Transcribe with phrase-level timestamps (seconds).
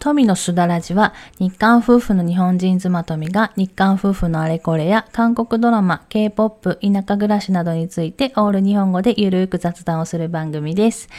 [0.00, 11.10] 富のすだらじは日韓夫婦の日本人妻富が日韓夫婦のあれこれや韓国ドラマ、K-POP、田舎暮らしなどについてオール日本語でゆるーく雑談をする番組です。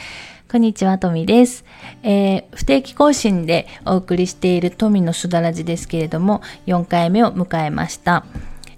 [0.50, 1.64] こんにちは、富です。
[2.02, 8.24] えー、不定期更新でお送りしている富のすだらじですけれども、4回目を迎えました。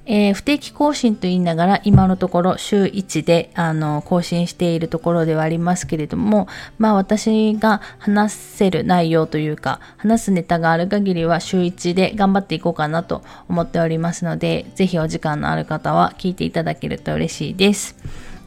[0.07, 6.47] えー、不定期更新と言いながら今のところ週1であの更新しているところではありますけれども、
[6.79, 17.97] まあ私が話せる内容というか話すネタがある限りは週1で頑張っていこうかなと思っておりますので、ぜひお時間のある方は聞いていただけると嬉しいです。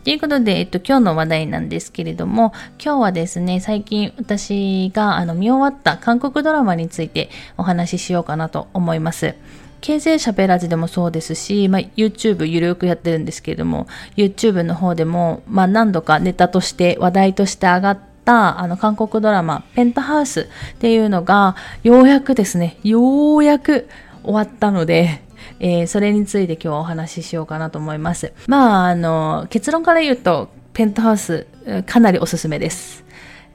[0.04, 9.36] ということで、えっと、今日の話題なんですけれども、今日はですね、最近私があの見終わった韓国ドラマについてお話ししようかなと思います。
[9.82, 23.88] 経済しゃべらずでもそうですし、まあ、YouTube ゆるくやってるんですけれども、YouTube の方でも、まあ、何度かネタとして話題として上がったあの韓国ドラマペンタハウスっていうのがようやくですね、ようやく
[24.24, 25.22] 終わったので、
[25.60, 28.34] えー、それについて今日はお話ししようかなと思います。
[28.48, 31.48] まあ、あの、結論から言うと、ペンタハウス
[31.86, 33.04] かなりおすすめです。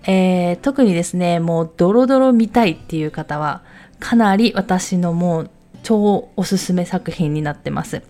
[0.04, 3.62] えー、特にですね、もうドロドロ見たいっていう方は、
[4.00, 5.50] かなり私のもう
[5.82, 8.02] 超おすすめ作品になってます。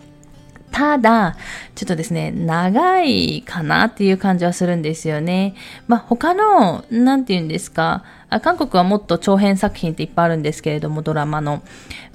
[0.72, 1.36] ただ、
[1.74, 5.54] ちょっとですね、長いかなっていう感じはするんですよね。
[5.86, 11.62] まあ、他の、なんて言うんですか、あ韓国はもっと長編作品っていっぱいあるんですけれども、ドラマの。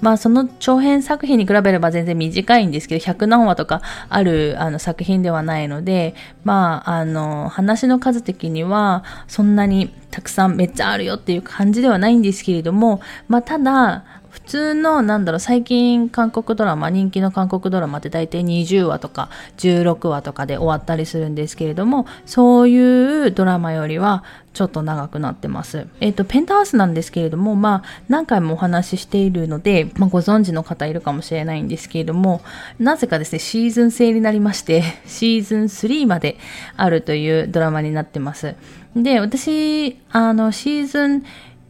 [0.01, 14.03] まあ、その長編作品に比べれば全然短いんですけど、100何話とかあるあの作品ではないので、まあ、あの、話の数的には、そんなにたくさんめっちゃあるよっていう感じではないんですけれども、まあ、ただ、
[14.37, 25.87] 普通の、なんだろう、最近韓国ドラマ、人気の韓国ドラマって大体20話とか16話とかで終わったりするんですけれども、そういうドラマよりはちょっと長くなってます。
[25.99, 32.41] えっ、ー、と、ペンタハウスなんですけれども、まあ、何回もお話ししているので、まあ、ご存知の方いるかもしれないんですけれども、
[32.79, 36.37] なぜかですね、シーズン制になりまして、 シーズン3まで
[36.75, 38.55] あるというドラマになってます。
[38.95, 41.23] で、私、あの、シーズン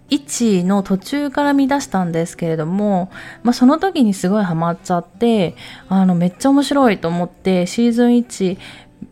[0.09, 3.11] 1の途中から見出したんですけれども、
[3.43, 5.55] まあ、その時にすごいハマっちゃって、
[5.89, 8.57] あの、めっちゃ面白いと思って、シーズン1、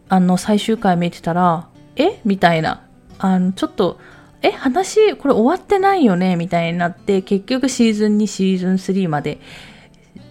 [0.07, 2.19] あの、最終回見てたら、え？
[2.25, 2.84] みたいな。
[3.19, 3.99] あの、ちょっと、
[4.41, 9.39] え、話、これ終わってないよねみたいになって、結局シーズン2、シーズン3まで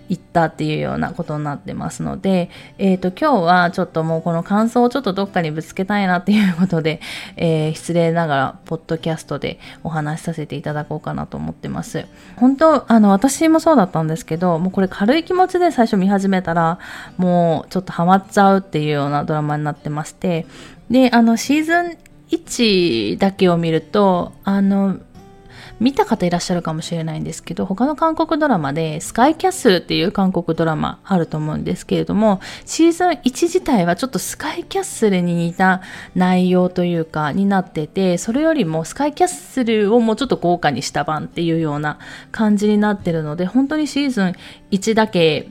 [0.08, 7.00] 行ったっていうようなことになってますので、え、ー、と、今日はちょっともうこの感想をちょっとどっかにぶつけたいなっていうことで、
[7.36, 12.06] えー、失礼ながら、ポッドキャストでお話しさせていただこうかなと思ってます。
[12.36, 16.78] 本当、あの、私もそうだったんですけど、もうこれ軽い気持ちで最初見始めたら、
[17.16, 20.46] もうちょっとハマっちゃうっていうようなドラマになってまして、
[20.90, 21.98] で、あの、シーズン
[22.36, 24.98] 1だけを見ると、あの、
[25.80, 35.82] 見た方いらっしゃるかもしれないんですけど、他の韓国ドラマでスカイキャッスルっていう韓国ドラマあると思うんですけれども、シーズン1自体はちょっとスカイキャッスルに似た
[36.14, 41.98] 内容というか、になってて、それよりもスカイキャッスルをもうちょっと豪華にした版っていうような
[42.30, 44.32] 感じになってるので、本当にシーズン
[44.70, 45.48] 1だけ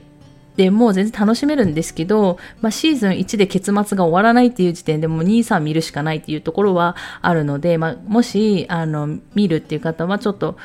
[0.56, 10.56] でもう全然楽しめるんですけど、まあ、シーズン1で結末が終わらないっていう時点でもう2、3見るしかないっていうところはあるので、まあ、もし、あの、見るっていう方はちょっと、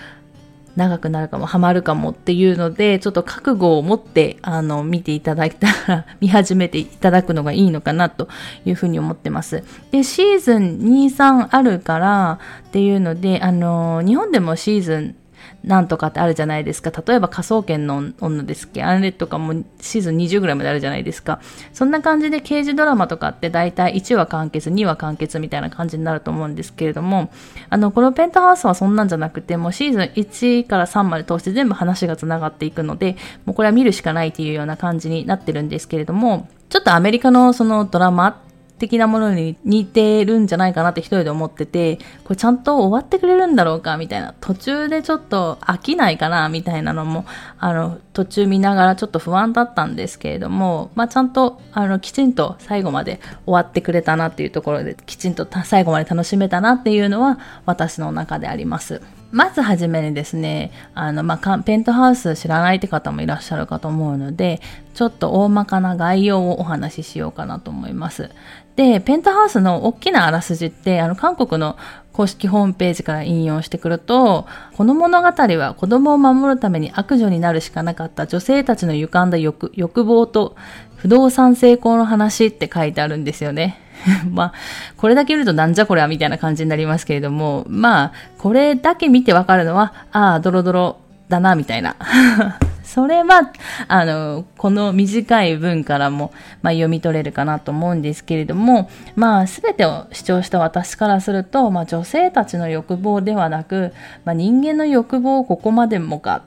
[0.76, 8.30] 長くなるかも、ハマるかもっていうので、ちょっと覚悟を持って、あの、見ていただいたら、 見始めていただくのがいいのかなと
[8.66, 9.64] いうふうに思ってます。
[9.92, 15.16] で、シーズン2、3あるからっていうので、あの、日本でもシーズン
[15.64, 16.92] なんとかってあるじゃないですか。
[17.06, 18.84] 例えば科捜研の女ですっけ？
[18.84, 21.40] あれとかもシーズン20ぐらいまであるじゃないですか。
[21.74, 27.32] そんな感じで刑事ドラマとかって大体1話完結、2話完結みたいな感じになると思うんですけれども、
[27.70, 38.42] あの、このペンタハウスはそんなんじゃなくて、もうシーズン1から3まで通して全部話が繋がっていくので、もうこれは見るしかないっていうような感じになってるんですけれども、ちょっとアメリカのそのドラマ
[38.80, 47.26] 的なものに似てるんじゃないかなって一人で思ってて、これちゃんと終わってくれるんだろうかみたいな、途中でちょっと飽きないかなみたいなのも、
[47.60, 59.02] あの、途中見ながらちょっと不安だったんですけれども、まあ、ちゃんと、あの、きちんと最後まで終わってくれたなっていうところで、きちんと最後まで楽しめたなっていうのは、私の中であります。
[59.32, 64.60] まずはじめにですね、あの、まあ、ペントハウス知らないって方もいらっしゃるかと思うので、
[64.96, 68.32] ちょっと大まかな概要をお話ししようかなと思います。
[68.80, 71.76] で、ペントハウスの大きなあらすじって、あの、韓国の
[72.14, 74.48] 公式ホームページから引用してくると、
[74.78, 80.56] この物語は子供を守るために悪女になるしかなかった女性たちの歪んだ欲欲望と
[80.96, 83.82] 不動産成功の話って書いてあるんですよね。
[84.32, 84.54] まあ、
[84.96, 91.98] これだけ見るとなんじゃこれはみたいな感じになりますけれども、まあ、これだけ見てわかるのは、ああ、ドロドロだな、みたいな。
[92.90, 93.54] それは、
[93.88, 96.34] あの、この短い文からも、
[96.64, 103.94] まあ、読み取れるかなと思うんですけれども、まあ、すべてを主張した私からすると、まあ、女性たちの欲望ではなく、
[104.26, 106.38] まあ、人間の欲望をここまでもか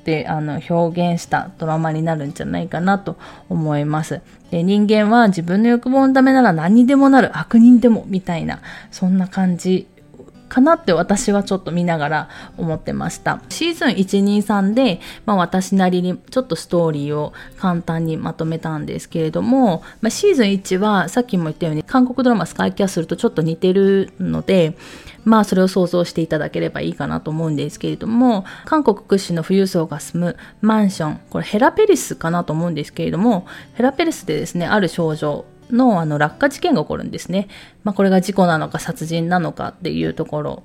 [0.00, 3.18] ってあの表現したドラマになるんじゃないかなと
[3.50, 4.22] 思います。
[4.50, 8.60] で人間は自分の欲望のためなら何にでもなる悪人でもみたいな
[8.90, 9.86] そんな感じ
[10.54, 13.40] かなって私はちょっと見ながら思ってました。
[13.48, 24.76] シーズン1、2、3で、まあ私なりにちょっとストーリーを簡単にまとめたんですけれども、まあ、シーズン1はさっきも言ったように韓国ドラマスカイキャッスルとちょっと似てるので、
[25.24, 37.48] まあそれを想像していただければいいかなと思うんですけれども、韓国屈指の富裕層が住むマンション、これヘラペリスかなと思うんですけれども、ヘラペリスでですね、ある少女のあの落下事件が起こるんですね。
[37.82, 40.62] まあ、これが事故なのか殺人なのかっていうところ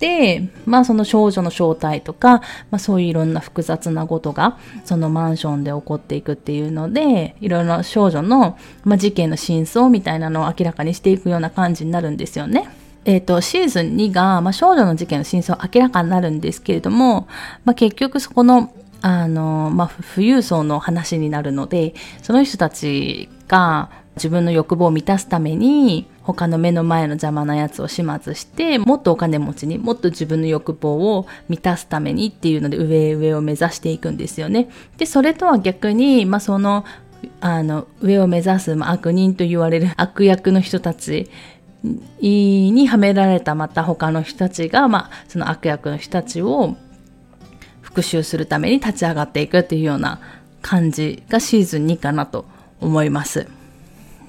[0.00, 12.68] で、まあその少女の正体とか、まあそういういろんな複雑なことがそのマンションで起こっていくっていうので、いろいろな少女の、まあ、事件の真相みたいなのを明らかにしていくような感じになるんですよね。
[13.04, 17.28] えっ、ー、と、シーズン2が、まあ、少女の事件の真相明らかになるんですけれども、
[17.64, 34.68] まあ、結局そこのあの、まあ、富裕層の話になるので、その人たちが自分の欲望を満たすために他の目の前の邪魔なやつを始末してもっとお金持ちにもっと自分の欲望を満たすためにっていうので上上を目指していくんですよね。
[34.98, 36.84] でそれとは逆に、まあ、その
[37.40, 41.30] あの上を目指す、まあ、悪人と言われる悪役の人たち
[42.20, 46.76] にはめられたまた他の人たちが、まあ、その悪役の人たちを
[47.80, 50.20] 復讐するために立ち上がっていくっていうような
[50.62, 52.44] 感じがシーズン2かなと
[52.80, 53.59] 思います。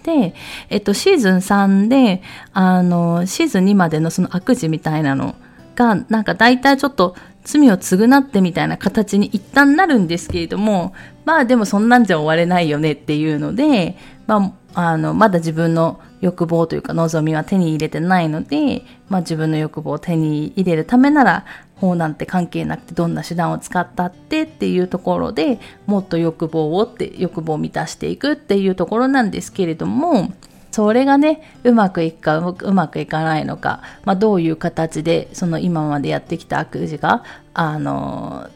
[0.03, 0.33] で、
[0.69, 2.21] えっと、シーズン3で、
[2.53, 5.35] あの、シーズン2までのその悪事みたいなの
[5.75, 10.93] が、なんか大体ちょっと罪を償ってみたいな形に一旦なるんですけれども、
[11.25, 21.45] まあでもそんなんじゃ終われないよねっていうので、まあ、あの、まだ自分の欲望というか望みは手に入れてないので、まあ自分の欲望を手に入れるためなら、
[21.81, 30.31] 法なんて関係なくてどんな手段を使ったってっていうところでもっと欲望をって欲望を満たしていくっていうところなんですけれども
[30.71, 37.23] それがねうまくいくかうまくいかないのか、まあ、どういう形でその今までやってきた悪事が
[37.53, 38.49] あの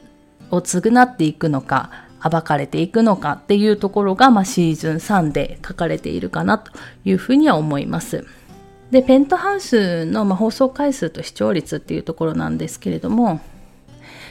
[0.51, 6.71] を償っていくのか暴かれていくのかっていうところが、まあ、シーズン3で書かれているかなと
[7.03, 8.25] いうふうには思います。
[8.91, 13.41] で、ペントハウスの、ま、放送回数と視聴率っていうところなんですけれども、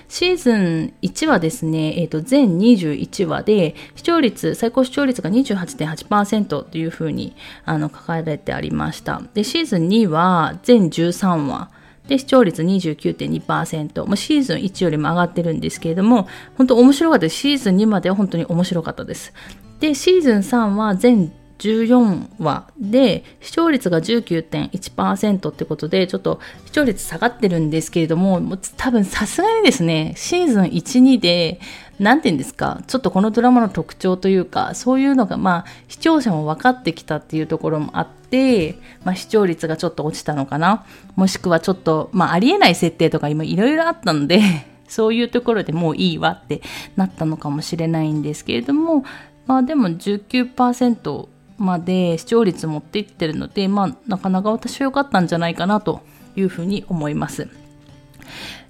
[0.09, 7.35] シーズン1はですね、え、ー、と、全21話で、視聴率、最高視聴率が28.8%というふうに
[7.65, 9.23] あの書かれてありました。
[9.35, 11.71] で、シーズン2は全13話。
[12.07, 14.07] で、視聴率29.2%。
[14.07, 17.37] まあ、シーズン1よりも上がってるんですけれども、本当面白かったです。
[17.37, 19.33] シーズン2までは本当に面白かったです。
[19.81, 28.41] で、シーズン3は全14話で視聴率が19.1%ってことでちょっと視聴率下がってるんですけれども
[28.77, 31.61] 多分さすがにですねシーズン12で
[31.99, 40.85] 何て言うんですかちょっとこのドラマの特徴というかそういうのがまあ視聴者も分かってきたっていうところもあって、まあ、視聴率がちょっと落ちたのかな。
[41.15, 44.41] もしくはちょっと、まあ、ありえない設定とか今いろいろあったので
[44.89, 46.61] そういうところでもういいわって
[46.97, 49.05] なったのかもしれないんですけれども
[49.47, 56.03] まあでも19%まで視聴率持っていってるので、まあ、なかなか私は良かったんじゃないかなと
[56.37, 57.49] いうふうに思います。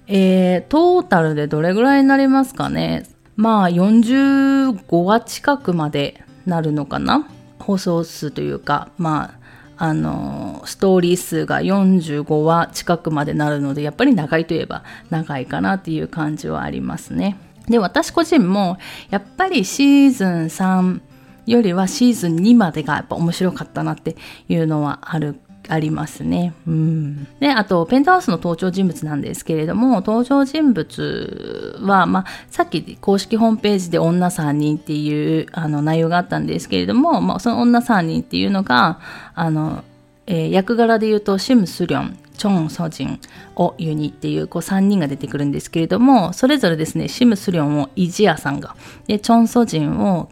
[0.07, 3.05] えー、トータルでどれぐらいになりますかね？
[3.35, 7.27] まあ、45話近くまでなるのかな？
[7.59, 9.33] 放送数というか、ま
[9.77, 17.37] あ、あの、ストーリー数が45話近くまでなるので、やっぱり長いといえば長いかなっていう感じはありますね。
[17.67, 18.77] で、私個人も、
[19.09, 21.01] やっぱりシーズン3、
[21.45, 24.15] よりはシーズン2までがやっぱ面白かったなって
[24.47, 26.53] いうのはあるありますね。
[26.67, 27.27] うん。
[27.39, 38.99] で、あと、ペンタハウスの登場人物なんですけれども、登場人物は、まあ、さっき公式ホームページで女3人っていうあの内容があったんですけれども、まあ、その女3人っていうのが、
[39.33, 39.83] あの、
[40.27, 43.19] えー、役柄で言うと、シム・スリョン、チョン・ソジン、
[43.55, 48.75] オ・ユニっていうこう3人が出てくるんですけれども、それぞれですね、シム・スリョンをイジアさんが、
[49.07, 50.29] で、チョン・ソジンを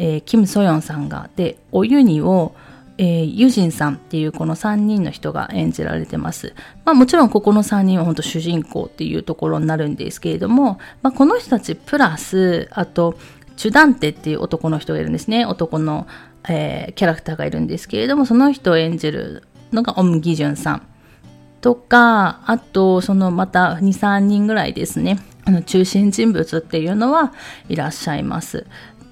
[0.00, 2.54] えー、キム・ソヨンさんが、で、おユニを、
[2.98, 6.54] えー、ユジンさんっていうこの3人の人が演じられてます。
[6.84, 13.16] まあもちろんここの3人は本当主人公っていうところになるんですけれども、まあこの人たちプラス、あと、
[13.56, 15.44] チュダンテっていう男の人がいるんですね。
[15.44, 16.06] 男の
[16.48, 20.82] えー、キャラクターがいるんですけれども、その人を演じるのがオムギジュンさん。
[21.60, 25.18] とか、あと、そのまた2、3人ぐらいですね。
[25.44, 27.32] あの中心人物っていうのは
[27.68, 28.66] いらっしゃいます。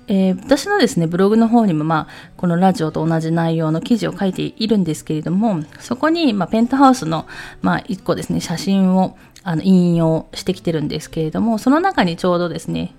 [0.08, 7.26] えー、私のですね、ブログの方にも、まあ、このラジオと同じ内容の記事を書いているんですけれども、そこに、まあ、ペントハウスの、
[7.60, 12.94] まあ、一個ですね、写真を、あの、引用してきてるんですけれども、その中にちょうどですね、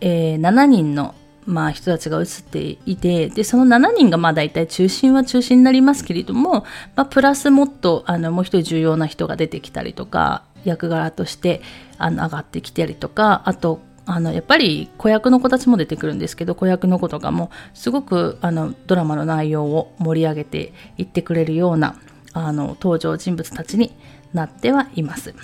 [0.00, 6.64] えー、7人の、まあ、人たちが写っていて、で、その7人が、まあ、大体中心は中心になりますけれども、
[6.96, 11.60] まあ、プラスもっと、あの、もう一人重要な人が出てきたりとか、役柄として、
[11.98, 21.96] あの、上がってきたりとか、あと、あのやっぱり子役の子たちも出てくるんですけど子役の子とかもすごくあのドラマの内容を盛り上げていってくれるような
[22.32, 23.92] あの登場人物たちに
[24.32, 25.34] なってはいます。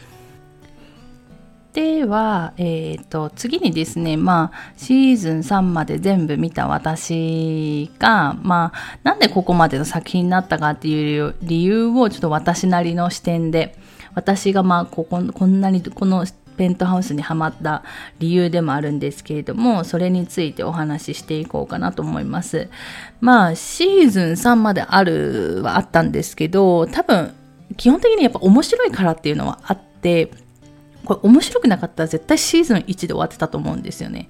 [1.72, 13.74] では、えーと、次にですね、まあ、シーズン3まで全部見た私が、まあ、なんでここまでの作品になったかっていう理由をちょっと私なりの視点で、
[14.14, 16.26] 私がまあ、ここ、こんなにこの
[16.56, 17.82] ペントハウスにはまった
[18.18, 22.68] 理由でもあるんですけれども、それについてお話ししていこうかなと思います。
[23.20, 27.34] まあ、シーズン3まであるはあったんですけど、多分、
[27.76, 30.30] 基本的にやっぱ面白いからっていうのはあって、
[31.04, 34.28] これ面白くなかったら絶対シーズン1で終わってたと思うんですよね。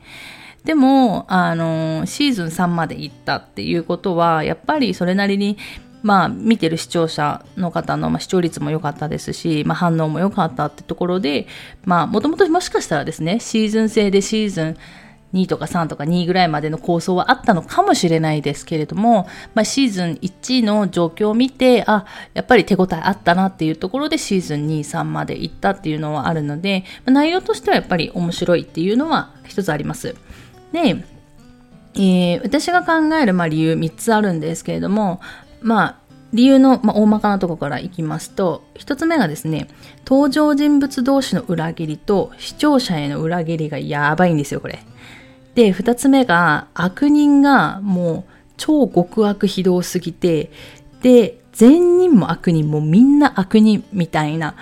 [0.64, 5.58] でも、あの、シーズン3まで行ったっていうことは、やっぱりそれなりに
[6.02, 11.46] まあ、見てる視聴者の方の、まあ、視聴率も良かったですし、まあ、反応も良かったってところで、
[11.84, 14.76] まあ、もともともしかしたらですね、シーズン制でシーズン
[15.32, 22.04] 2とか3とか2ぐらいまでの構想はあったのかもしれないですけれども、まあ、シーズン1の状況を見て、あ、
[22.34, 30.14] やっぱり手応えあったなっていうところでシーズン2、3まで行ったっていうのはあるので、内容としてはやっぱり面白いっていうのは一つあります。
[30.72, 31.04] で、
[31.94, 35.20] えー、私が考える、まあ、理由3つあるんですけれども、
[35.62, 35.96] まあ、
[36.32, 39.68] 理由の、まあ、大まかなところからいきますと、一つ目がですね、
[40.06, 44.82] 登場人物同士の裏切りと視聴者への裏切りがやばいんですよ、これ。
[45.54, 50.50] で、二つ目が、悪人がもう超極悪非道すぎて、
[51.02, 54.54] で、善人も悪人もみんな悪人みたいな、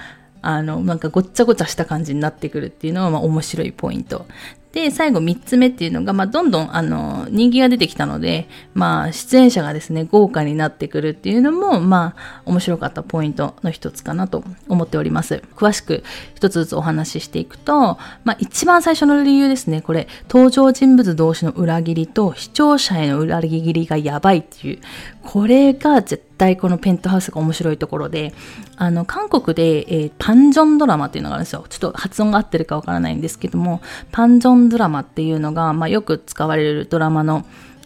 [0.43, 4.27] あの、なんかごっちゃごちゃした感じになってくるっていうのは、まあ面白いポイント。
[4.73, 15.43] で、最後3つ目っていうのが、まあ、どんどん、あの、人気が出てきたので、まあ、出演者がですね、豪華になってくるっていうのも、まあ、面白かったポイントの一つかなと思っております。
[15.57, 16.05] 詳しく
[16.37, 24.79] 一つずつお話ししていくと、まあ、一番最初の理由ですね、これ、登場人物同士の裏切りと視聴者への裏切りがやばいっていう、
[25.25, 28.33] これが絶対このペントハウスが面白いところで、
[28.77, 31.67] あの、韓国で、えー、パンジョンドラマっていうのがあるんですよ。
[31.69, 37.45] ちょっと発音が合ってるかわからないんですけども、パンジョンドラマっていうのが、まあ、よく使われるドラマの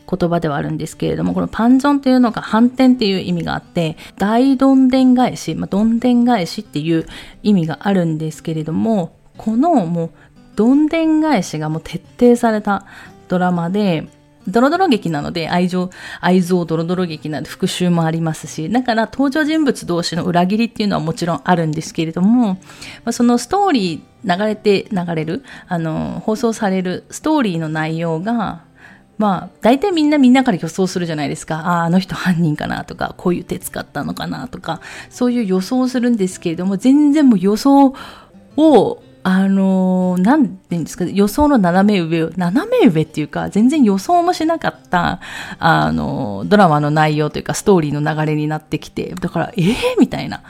[0.09, 7.07] 言葉ではあるんですけれども、このパンジョンっていうのが反転っていう意味があって、大どんでん返し、まあ、どんでん返しっていう
[7.43, 10.11] 意味があるんですけれども、このもう、
[10.55, 12.87] どんでん返しがもう徹底された
[13.27, 14.07] ドラマで、
[14.47, 22.59] ドロドロ劇なので愛情、愛憎ドロドロ劇なんで復讐もありますし、だから登場人物同士の裏切りっていうのはもちろんあるんですけれども、ま
[23.07, 28.65] あ、そのストーリー流れて流れる、あの、放送されるストーリーの内容が、
[29.17, 31.57] まあ、大体みんなみんなから予想するじゃないですか。
[31.57, 37.95] ああ、あの人犯人かなとか、こういう手使ったのかなとか、そういう予想するんですけれども、全然もう予想
[38.57, 45.19] をあのー、なんて言うんですか、予想の斜め上、斜め上っていうか、全然予想もしなかった、
[45.59, 50.43] あのー、ドラマの内容というか、ストーリーの流れになってきて、だから、ええー、みたいな。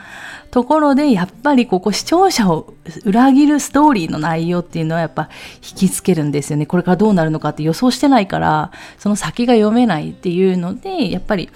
[0.51, 6.65] ところで、やっぱりここ視聴者を裏切るストーリーの内容っていうのはやっぱ引きつけるんですよね。
[6.65, 11.49] これからどうなるのかって予想してないから、その先が読めないっていうので、やっぱり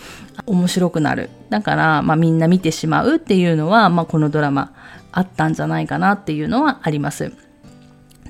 [0.46, 1.30] 面白くなる。
[1.50, 4.74] だから、まあみんな見てしまうっていうのは、まあこのドラマ、
[5.12, 7.32] あったんじゃないかなっていうのはあります。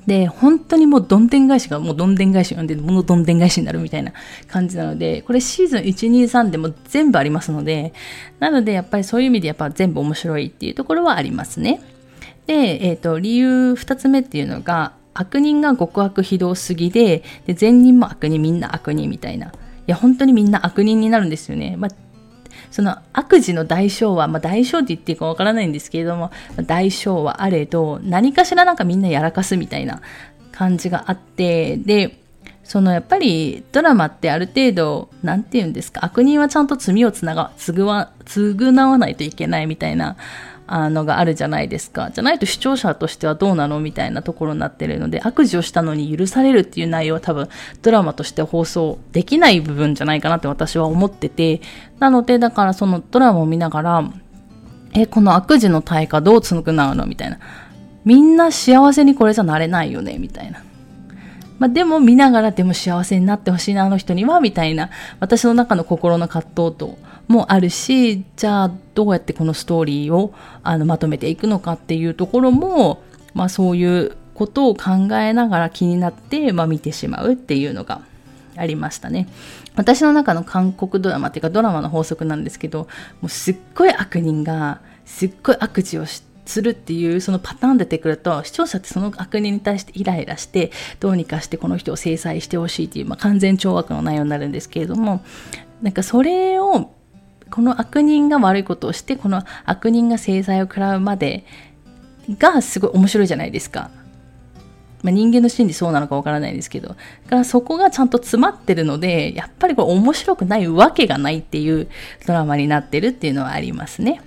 [0.06, 4.12] で、本当にもうどんでん返しがもうどんでん返し読んで、もうどんでん返しになるみたいな
[4.48, 7.92] 感じなので、これシーズン1、2、3でも全部ありますので、
[8.38, 11.80] なのでやっぱりそういう意味でやっぱ全部面白いっていうところはありますね。
[12.46, 12.54] で、
[12.88, 19.48] えっ、ー、と、理由2つ目っていうのが、悪人が極悪非道すぎで、で、善人も悪人、みんな悪人みたいな。
[19.48, 19.50] い
[19.86, 21.76] や、本当にみんな悪人になるんですよね。
[21.76, 22.09] まあ
[22.70, 26.30] その悪事の代償は、まあ、代償って言っていいかわからないんですけれども、
[26.66, 30.00] 代償はあれど、何かしらなんかみんなやらかすみたいな
[30.52, 32.20] 感じがあって、で、
[32.62, 40.16] そのやっぱりドラマってある程度、なんて言うんですか、悪人はちゃんと罪をつなが、償わ、償わないといけないみたいな、
[40.72, 42.10] あのがあるじゃないですか。
[42.12, 47.48] じゃないと視聴者としてはどうなのみたいなところになってるので、悪事をしたのに許されるっていう内容は多分
[47.82, 51.60] ドラマとして放送できない部分じゃないかなって私は思ってて、
[51.98, 54.04] なのでだからそのドラマを見ながら、
[54.94, 56.62] え、この悪事の対価どう償
[56.92, 57.38] うのみたいな。
[58.04, 60.62] みんな幸せにこれじゃなれないよねみたいな。
[61.58, 66.96] まあ、でも見ながらでも幸せになってほしいな、あの人には、みたいな、私の中の心の葛藤と
[67.30, 70.34] もあるし、じゃあどうやってこのストーリーを
[70.64, 78.00] あのまとめていくのかっていうところも、まあそういうことを考えながら気になって、まあ見てしまうっていうのが
[78.56, 79.28] ありましたね。
[79.76, 82.88] 私の中の韓国ドラマっていうかドラマの法則なんですけど、
[83.20, 86.06] もうすっごい悪人がすっごい悪事を、
[86.46, 95.22] するっていうそのパターン出てくると視聴者ってその悪人に対してイライラしてどうにかしてこの人を制裁してほしいっていう、まあ、完全懲悪の内容になるんですけれども
[95.80, 96.92] なんかそれを
[97.50, 101.44] この悪人が悪いことをしてこの悪人が制裁を食らうまで
[102.38, 103.90] がすごい面白いじゃないですか。
[105.02, 111.88] まあ、人間の心理そうなのかわからないですけど、だからそこがちゃんと詰まってるので、やっぱりこれ面白くないわけがないっていう
[112.26, 114.20] ドラマになってるっていうのはありますね。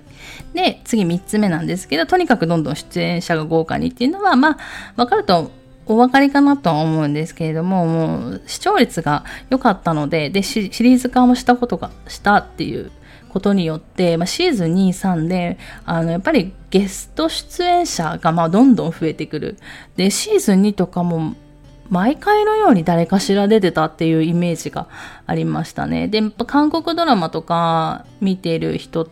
[0.52, 4.58] で、次3つ目なんですけど、とにかくどんどん出演者が豪華にっていうのは、まあ、
[4.96, 5.52] わかると
[5.86, 12.90] お分かりかなとは思うんですけれども、もう視聴率が良かったので、で、シリーズ化もしたことが、したっていう
[13.34, 19.58] ことによって、まあ、シーズン2、3で、あの、やっぱりゲスト出演者が、まあ、どんどん増えてくる。
[19.96, 21.34] で、シーズン2とかも、
[21.90, 24.86] 毎回のように誰かしら出てたっていうイメージが
[25.26, 26.06] ありましたね。
[26.06, 29.08] で、韓国ドラマとか見てる人っ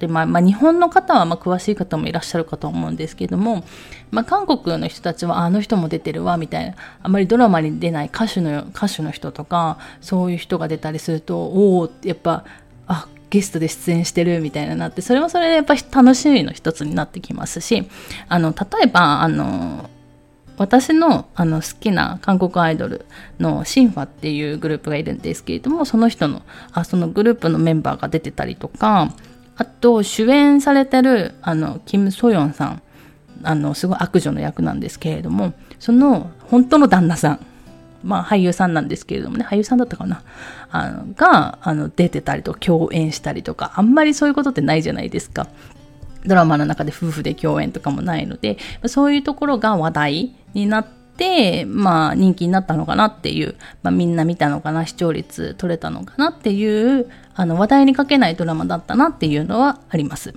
[0.00, 3.64] て、まあ、まあ、日本の方はま詳しい方もいらっしゃるかと思うんですけども、
[4.10, 12.44] まあ、韓国の人たちはあの人も出てるわみたいなあまりドラマに出ない歌手の歌手の人とかそういう人が出たりするとおおやっぱ
[12.86, 17.88] あゲストで出演してるみたいななってそれもそれでやっぱ楽しみの一つになってきますし
[18.28, 19.88] あの例えばあの
[20.58, 23.06] 私のあの好きな韓国アイドル
[23.38, 29.14] のシンファっていうグループがいるんですけれどもその人のあそのグループのメンバーが出てたりとか
[29.56, 32.82] あと、主演されてる、あの、キム・ソヨンさん。
[33.44, 37.46] あの、すごい悪女の役なんですけれども、その、本当の旦那さん。
[38.02, 40.22] まあ、俳優さんなんですけれどもね、俳優さんだったかな。
[40.70, 45.46] あの、が、あの、出てたりと、共演したりとか、あんまりそういうことってないじゃないですか。
[46.24, 50.86] ドラマの中で夫婦で共演とかもないので、そういうところが話題になっ
[51.16, 60.34] て、まあ人気になったのかなっていう、まあみんな見たのかな、視聴率取れたのかなっていう、あの話題にかけないドラマだったなっていうのはあります。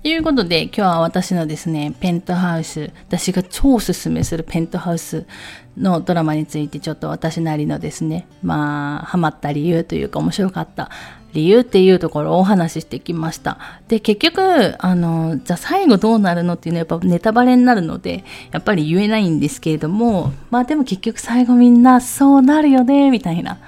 [0.00, 5.26] ということで今日は私のですね、ペントハウス、私が超おすすめするペントハウス
[5.76, 10.88] のドラマについてちょっと私なりのですね、まあ、ハマった理由というか面白かった
[11.32, 13.58] 理由っていうところをお話ししてきました。
[13.88, 23.58] で、結局、あの、じゃあ最後どうなるのっていうのはやっぱネタバレになるので、やっぱり言えないんですけれども、まあでも結局最後みんなそうなるよね、みたいな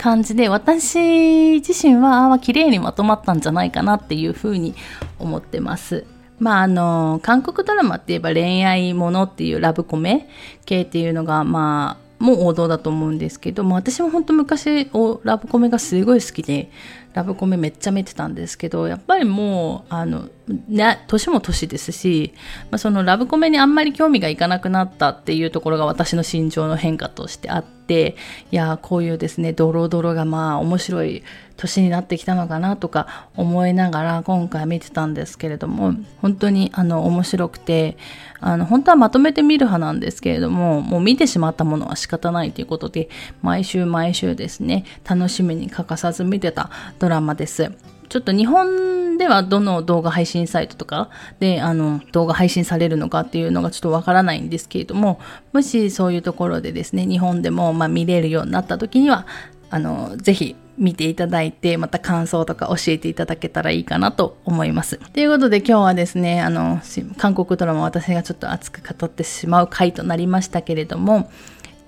[0.00, 4.74] 感じで、私自身は、あ綺麗にまとまったんじゃないかなっていうふうに
[5.18, 6.06] 思ってます。
[6.38, 10.26] まああの、韓国ドラマって言えば恋愛ものっていうラブコメ
[10.64, 14.90] 系っていうのが、まあ、もう王道だと思うんですけども、私も本当昔
[15.22, 16.70] ラブコメがすごい好きで、
[17.12, 20.28] ラブコメめっちゃ見てたんですけど、やっぱりもう、あの、
[20.68, 22.32] ね、年も年ですし、
[22.70, 28.16] まあ、そのラブコメにあんまり興味がいかなくなったっていうところが私の心情の変化としてあって、
[28.50, 31.22] いや、こういうですね、ドロドロがまあ面白い
[31.56, 37.96] 年になってきたのかなとか思いながら今回見てたんですけれども、本当にあの面白くて、
[38.40, 43.10] あの、本当はまとめて見る派なんですけれども、もう見てしまったものは仕方ないということで、
[43.42, 47.72] 毎週毎週ですね、楽しみに欠かさず見てたドラマです。
[48.10, 51.10] ちょっと日本ではどの動画配信サイトとか
[51.40, 55.18] であの動画配信されるのかっていうのがちょっとわからないんですけれども、
[55.52, 59.26] もしそういうところでですね、日本でもま見れるようになった時には、
[59.70, 64.98] あの、ぜひ見ていただいて、また感想とか教えていただけたらいいかなと思います。
[65.12, 66.80] ということで今日はですね、あの、
[67.16, 71.30] 韓国ドラマ私がちょっと熱く語ってしまう回となりましたけれども、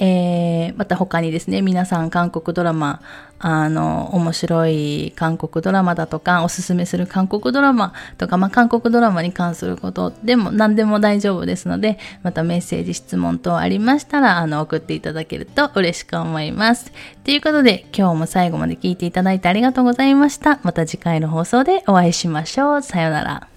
[0.05, 3.01] えー、また他にですね、皆さん韓国ドラマ、
[3.39, 16.91] あの、面白い韓国ドラマだとか、おすすめする韓国ドラマとか、まあ、韓国ドラマに関することでも何でも大丈夫ですので、またメッセージ、質問等ありましたら、あの、送っていただけると嬉しく思います。
[17.23, 20.59] ということで、今日も最後まで聞いていただいてありがとうございました。
[20.65, 22.83] また次回の放送でお会いしましょう。
[22.83, 23.52] さようなら。